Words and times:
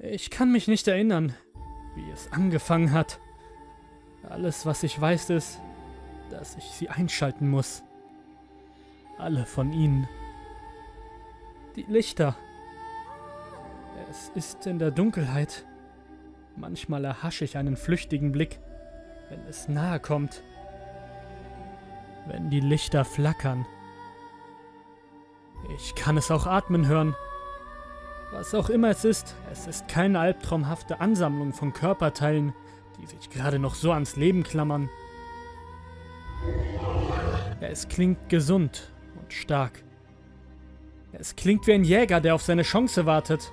Ich 0.00 0.30
kann 0.30 0.52
mich 0.52 0.68
nicht 0.68 0.86
erinnern, 0.86 1.34
wie 1.96 2.08
es 2.10 2.30
angefangen 2.32 2.92
hat. 2.92 3.18
Alles, 4.28 4.64
was 4.64 4.84
ich 4.84 5.00
weiß, 5.00 5.30
ist, 5.30 5.60
dass 6.30 6.56
ich 6.56 6.64
sie 6.64 6.88
einschalten 6.88 7.50
muss. 7.50 7.82
Alle 9.18 9.44
von 9.44 9.72
ihnen. 9.72 10.08
Die 11.74 11.82
Lichter. 11.82 12.36
Es 14.08 14.30
ist 14.36 14.68
in 14.68 14.78
der 14.78 14.92
Dunkelheit. 14.92 15.66
Manchmal 16.54 17.04
erhasche 17.04 17.44
ich 17.44 17.56
einen 17.56 17.76
flüchtigen 17.76 18.30
Blick, 18.30 18.60
wenn 19.30 19.40
es 19.48 19.66
nahe 19.66 19.98
kommt. 19.98 20.44
Wenn 22.28 22.50
die 22.50 22.60
Lichter 22.60 23.04
flackern. 23.04 23.66
Ich 25.76 25.96
kann 25.96 26.16
es 26.16 26.30
auch 26.30 26.46
atmen 26.46 26.86
hören. 26.86 27.16
Was 28.30 28.54
auch 28.54 28.68
immer 28.68 28.90
es 28.90 29.04
ist, 29.04 29.34
es 29.50 29.66
ist 29.66 29.88
keine 29.88 30.20
albtraumhafte 30.20 31.00
Ansammlung 31.00 31.54
von 31.54 31.72
Körperteilen, 31.72 32.52
die 33.00 33.06
sich 33.06 33.30
gerade 33.30 33.58
noch 33.58 33.74
so 33.74 33.90
ans 33.92 34.16
Leben 34.16 34.42
klammern. 34.42 34.90
Es 37.60 37.88
klingt 37.88 38.28
gesund 38.28 38.92
und 39.20 39.32
stark. 39.32 39.82
Es 41.12 41.36
klingt 41.36 41.66
wie 41.66 41.72
ein 41.72 41.84
Jäger, 41.84 42.20
der 42.20 42.34
auf 42.34 42.42
seine 42.42 42.62
Chance 42.62 43.06
wartet. 43.06 43.50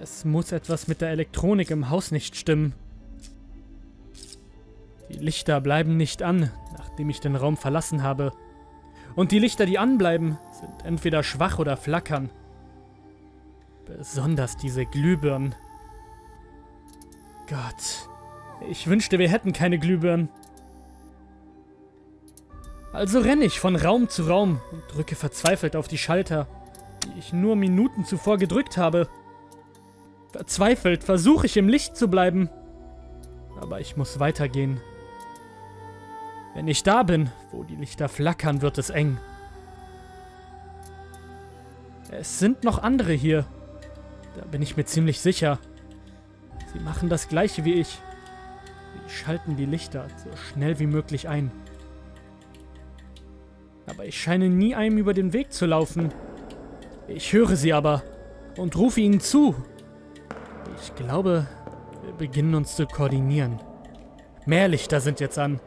Es 0.00 0.24
muss 0.24 0.50
etwas 0.50 0.88
mit 0.88 1.00
der 1.00 1.10
Elektronik 1.10 1.70
im 1.70 1.88
Haus 1.88 2.10
nicht 2.10 2.34
stimmen. 2.36 2.74
Die 5.08 5.18
Lichter 5.18 5.60
bleiben 5.60 5.96
nicht 5.96 6.22
an, 6.22 6.50
nachdem 6.76 7.10
ich 7.10 7.20
den 7.20 7.36
Raum 7.36 7.56
verlassen 7.56 8.02
habe. 8.02 8.32
Und 9.14 9.32
die 9.32 9.38
Lichter, 9.38 9.66
die 9.66 9.78
anbleiben, 9.78 10.38
sind 10.52 10.84
entweder 10.84 11.22
schwach 11.22 11.58
oder 11.58 11.76
flackern. 11.76 12.30
Besonders 13.86 14.56
diese 14.56 14.86
Glühbirnen. 14.86 15.54
Gott, 17.48 18.08
ich 18.68 18.86
wünschte, 18.86 19.18
wir 19.18 19.28
hätten 19.28 19.52
keine 19.52 19.78
Glühbirnen. 19.78 20.28
Also 22.92 23.20
renne 23.20 23.44
ich 23.44 23.58
von 23.58 23.76
Raum 23.76 24.08
zu 24.08 24.24
Raum 24.24 24.60
und 24.70 24.82
drücke 24.94 25.16
verzweifelt 25.16 25.76
auf 25.76 25.88
die 25.88 25.98
Schalter, 25.98 26.46
die 27.04 27.18
ich 27.18 27.32
nur 27.32 27.56
Minuten 27.56 28.04
zuvor 28.04 28.38
gedrückt 28.38 28.76
habe. 28.76 29.08
Verzweifelt 30.30 31.02
versuche 31.04 31.46
ich 31.46 31.56
im 31.56 31.68
Licht 31.68 31.96
zu 31.96 32.08
bleiben. 32.08 32.48
Aber 33.60 33.80
ich 33.80 33.96
muss 33.96 34.20
weitergehen. 34.20 34.80
Wenn 36.54 36.68
ich 36.68 36.82
da 36.82 37.02
bin, 37.02 37.30
wo 37.50 37.64
die 37.64 37.76
Lichter 37.76 38.08
flackern, 38.08 38.60
wird 38.60 38.78
es 38.78 38.90
eng. 38.90 39.18
Es 42.10 42.38
sind 42.38 42.62
noch 42.62 42.82
andere 42.82 43.12
hier. 43.12 43.46
Da 44.36 44.44
bin 44.44 44.60
ich 44.60 44.76
mir 44.76 44.84
ziemlich 44.84 45.20
sicher. 45.20 45.58
Sie 46.72 46.80
machen 46.80 47.08
das 47.08 47.28
gleiche 47.28 47.64
wie 47.64 47.74
ich. 47.74 47.98
Sie 49.08 49.14
schalten 49.14 49.56
die 49.56 49.64
Lichter 49.64 50.06
so 50.22 50.36
schnell 50.36 50.78
wie 50.78 50.86
möglich 50.86 51.28
ein. 51.28 51.50
Aber 53.86 54.04
ich 54.04 54.20
scheine 54.20 54.48
nie 54.48 54.74
einem 54.74 54.98
über 54.98 55.14
den 55.14 55.32
Weg 55.32 55.52
zu 55.52 55.66
laufen. 55.66 56.12
Ich 57.08 57.32
höre 57.32 57.56
sie 57.56 57.72
aber 57.72 58.02
und 58.58 58.76
rufe 58.76 59.00
ihnen 59.00 59.20
zu. 59.20 59.54
Ich 60.82 60.94
glaube, 60.94 61.46
wir 62.04 62.12
beginnen 62.12 62.54
uns 62.54 62.76
zu 62.76 62.86
koordinieren. 62.86 63.58
Mehr 64.44 64.68
Lichter 64.68 65.00
sind 65.00 65.20
jetzt 65.20 65.38
an. 65.38 65.60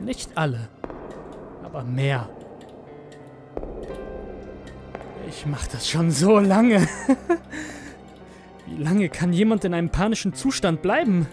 Nicht 0.00 0.36
alle, 0.36 0.68
aber 1.64 1.82
mehr. 1.82 2.28
Ich 5.28 5.46
mache 5.46 5.68
das 5.72 5.88
schon 5.88 6.10
so 6.10 6.38
lange. 6.38 6.86
Wie 8.66 8.82
lange 8.82 9.08
kann 9.08 9.32
jemand 9.32 9.64
in 9.64 9.74
einem 9.74 9.90
panischen 9.90 10.34
Zustand 10.34 10.82
bleiben? 10.82 11.26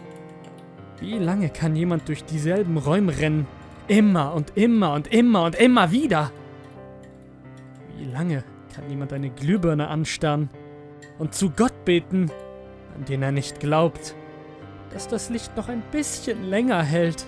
Wie 1.00 1.18
lange 1.18 1.50
kann 1.50 1.76
jemand 1.76 2.08
durch 2.08 2.24
dieselben 2.24 2.78
Räume 2.78 3.18
rennen? 3.18 3.48
Immer 3.88 4.34
und 4.34 4.56
immer 4.56 4.94
und 4.94 5.12
immer 5.12 5.44
und 5.44 5.56
immer 5.56 5.92
wieder. 5.92 6.32
Wie 7.98 8.06
lange 8.06 8.44
kann 8.74 8.90
jemand 8.90 9.12
eine 9.14 9.30
Glühbirne 9.30 9.88
anstarren 9.90 10.50
und 11.20 11.34
zu 11.34 11.50
Gott 11.50 11.86
beten, 11.86 12.32
an 12.96 13.06
den 13.06 13.22
er 13.22 13.32
nicht 13.32 13.60
glaubt, 13.60 14.16
dass 14.94 15.08
das 15.08 15.30
Licht 15.30 15.56
noch 15.58 15.68
ein 15.68 15.84
bisschen 15.92 16.44
länger 16.50 16.82
hält? 16.82 17.26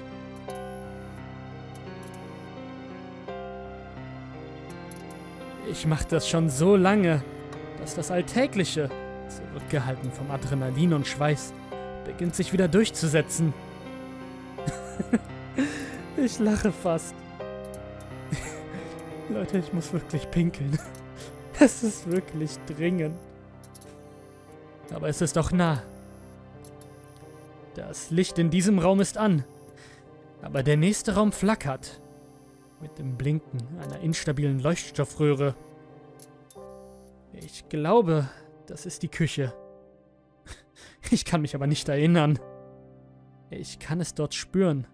Ich 5.70 5.88
mache 5.88 6.06
das 6.08 6.30
schon 6.30 6.50
so 6.50 6.76
lange, 6.76 7.24
dass 7.80 7.96
das 7.96 8.12
Alltägliche, 8.12 8.90
zurückgehalten 9.28 10.12
vom 10.12 10.30
Adrenalin 10.30 10.94
und 10.94 11.08
Schweiß, 11.08 11.54
beginnt 12.06 12.36
sich 12.36 12.54
wieder 12.54 12.68
durchzusetzen. 12.68 13.54
ich 16.18 16.38
lache 16.40 16.72
fast. 16.72 17.16
Leute, 19.30 19.58
ich 19.58 19.74
muss 19.74 19.92
wirklich 19.92 20.30
pinkeln. 20.30 20.78
Es 21.58 21.84
ist 21.84 22.12
wirklich 22.12 22.52
dringend. 22.68 23.18
Aber 24.94 25.08
es 25.08 25.22
ist 25.22 25.38
doch 25.38 25.54
nah. 25.54 25.82
Das 27.76 28.12
Licht 28.12 28.38
in 28.38 28.50
diesem 28.50 28.78
Raum 28.78 29.00
ist 29.00 29.18
an. 29.18 29.46
Aber 30.42 30.64
der 30.64 30.76
nächste 30.76 31.16
Raum 31.16 31.32
flackert 31.32 32.02
mit 32.86 33.00
dem 33.00 33.18
Blinken 33.18 33.80
einer 33.80 34.00
instabilen 34.02 34.60
Leuchtstoffröhre. 34.60 35.56
Ich 37.34 37.68
glaube, 37.68 38.30
das 38.68 38.86
ist 38.86 39.02
die 39.02 39.10
Küche. 39.10 39.54
Ich 41.12 41.24
kann 41.24 41.42
mich 41.42 41.54
aber 41.54 41.68
nicht 41.68 41.88
erinnern. 41.88 42.40
Ich 43.52 43.78
kann 43.78 44.02
es 44.02 44.16
dort 44.16 44.34
spüren. 44.34 44.88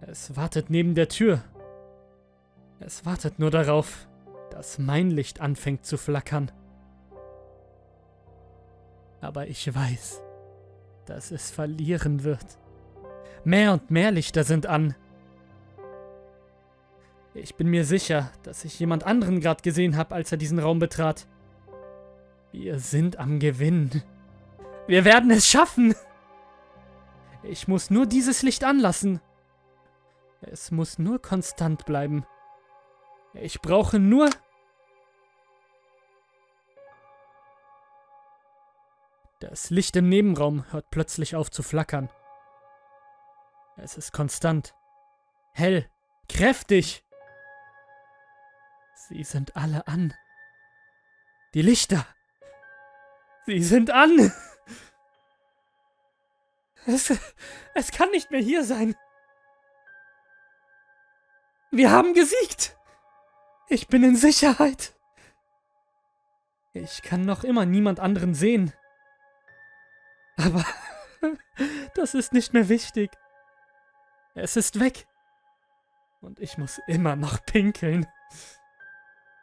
Es 0.00 0.36
wartet 0.36 0.68
neben 0.68 0.96
der 0.96 1.08
Tür. 1.08 1.42
Es 2.80 3.04
wartet 3.04 3.38
nur 3.38 3.52
darauf, 3.52 4.08
dass 4.50 4.78
mein 4.78 5.12
Licht 5.12 5.40
anfängt 5.40 5.86
zu 5.86 5.96
flackern. 5.96 6.50
Aber 9.20 9.46
ich 9.46 9.72
weiß, 9.72 10.20
dass 11.06 11.30
es 11.30 11.52
verlieren 11.52 12.24
wird. 12.24 12.58
Mehr 13.44 13.72
und 13.72 13.92
mehr 13.92 14.10
Lichter 14.10 14.42
sind 14.42 14.66
an. 14.66 14.96
Ich 17.40 17.54
bin 17.54 17.68
mir 17.68 17.84
sicher, 17.84 18.32
dass 18.42 18.64
ich 18.64 18.80
jemand 18.80 19.04
anderen 19.04 19.40
gerade 19.40 19.62
gesehen 19.62 19.96
habe, 19.96 20.14
als 20.14 20.32
er 20.32 20.38
diesen 20.38 20.58
Raum 20.58 20.80
betrat. 20.80 21.28
Wir 22.50 22.78
sind 22.80 23.18
am 23.18 23.38
Gewinn. 23.38 24.02
Wir 24.88 25.04
werden 25.04 25.30
es 25.30 25.46
schaffen. 25.46 25.94
Ich 27.44 27.68
muss 27.68 27.90
nur 27.90 28.06
dieses 28.06 28.42
Licht 28.42 28.64
anlassen. 28.64 29.20
Es 30.40 30.70
muss 30.70 30.98
nur 30.98 31.22
konstant 31.22 31.84
bleiben. 31.84 32.26
Ich 33.34 33.60
brauche 33.60 33.98
nur... 33.98 34.30
Das 39.40 39.70
Licht 39.70 39.94
im 39.94 40.08
Nebenraum 40.08 40.64
hört 40.72 40.90
plötzlich 40.90 41.36
auf 41.36 41.50
zu 41.50 41.62
flackern. 41.62 42.10
Es 43.76 43.96
ist 43.96 44.12
konstant. 44.12 44.74
Hell. 45.52 45.88
Kräftig. 46.28 47.04
Sie 49.08 49.24
sind 49.24 49.56
alle 49.56 49.86
an. 49.86 50.12
Die 51.54 51.62
Lichter. 51.62 52.06
Sie 53.46 53.62
sind 53.62 53.90
an. 53.90 54.32
Es, 56.86 57.12
es 57.74 57.90
kann 57.90 58.10
nicht 58.12 58.30
mehr 58.30 58.40
hier 58.40 58.64
sein. 58.64 58.96
Wir 61.70 61.90
haben 61.90 62.14
gesiegt. 62.14 62.78
Ich 63.68 63.88
bin 63.88 64.02
in 64.02 64.16
Sicherheit. 64.16 64.94
Ich 66.72 67.02
kann 67.02 67.26
noch 67.26 67.44
immer 67.44 67.66
niemand 67.66 68.00
anderen 68.00 68.34
sehen. 68.34 68.72
Aber 70.38 70.64
das 71.94 72.14
ist 72.14 72.32
nicht 72.32 72.54
mehr 72.54 72.70
wichtig. 72.70 73.10
Es 74.34 74.56
ist 74.56 74.80
weg. 74.80 75.06
Und 76.22 76.40
ich 76.40 76.56
muss 76.56 76.80
immer 76.86 77.16
noch 77.16 77.44
pinkeln. 77.44 78.06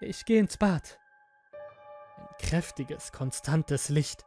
Ich 0.06 0.26
gehe 0.26 0.40
ins 0.40 0.58
Bad. 0.58 1.00
Ein 2.18 2.28
kräftiges, 2.40 3.12
konstantes 3.12 3.90
Licht. 3.90 4.24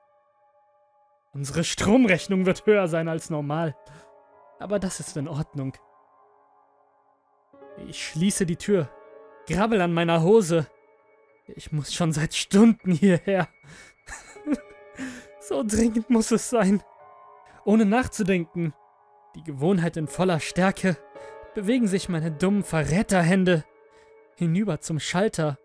Unsere 1.33 1.63
Stromrechnung 1.63 2.47
wird 2.47 2.67
höher 2.67 2.89
sein 2.89 3.07
als 3.07 3.31
normal. 3.31 3.77
Aber 4.59 4.81
das 4.81 4.99
ist 4.99 5.17
in 5.17 5.29
Ordnung. 5.29 5.77
Ich 7.87 8.05
schließe 8.09 8.45
die 8.45 8.57
Tür, 8.57 8.91
grabbel 9.47 9.81
an 9.81 9.93
meiner 9.93 10.23
Hose. 10.23 10.67
Ich 11.47 11.71
muss 11.71 11.95
schon 11.95 12.11
seit 12.11 12.35
Stunden 12.35 12.91
hierher. 12.91 13.49
so 15.41 15.63
dringend 15.63 16.11
muss 16.11 16.33
es 16.33 16.51
sein. 16.51 16.83
Ohne 17.65 17.85
nachzudenken, 17.85 18.75
die 19.37 19.45
Gewohnheit 19.45 19.97
in 19.97 20.09
voller 20.09 20.41
Stärke, 20.41 20.97
bewegen 21.55 21.87
sich 21.87 22.09
meine 22.09 22.33
dummen 22.33 22.65
Verräterhände 22.65 23.65
hinüber 24.35 24.81
zum 24.81 24.99
Schalter, 24.99 25.57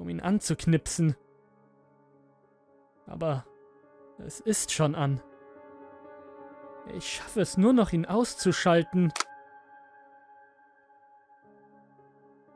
um 0.00 0.08
ihn 0.08 0.20
anzuknipsen 0.20 1.14
Aber 3.06 3.44
es 4.18 4.40
ist 4.40 4.72
schon 4.72 4.94
an. 4.94 5.22
Ich 6.94 7.06
schaffe 7.08 7.40
es 7.42 7.56
nur 7.56 7.72
noch, 7.72 7.92
ihn 7.92 8.06
auszuschalten. 8.06 9.12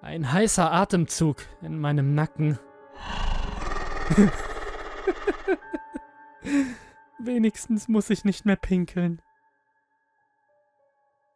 Ein 0.01 0.33
heißer 0.33 0.73
Atemzug 0.73 1.37
in 1.63 1.79
meinem 1.79 2.15
Nacken. 2.15 2.59
Wenigstens 7.19 7.89
muss 7.89 8.11
ich 8.11 8.25
nicht 8.25 8.45
mehr 8.45 8.57
pinkeln. 8.57 9.21